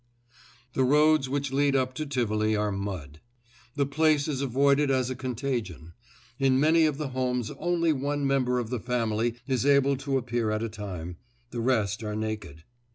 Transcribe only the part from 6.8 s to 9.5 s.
of the homes only one member of the family